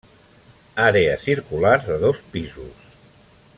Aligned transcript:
Àrea 0.85 1.19
circular 1.27 1.75
de 1.89 1.99
dos 2.05 2.25
pisos. 2.33 2.91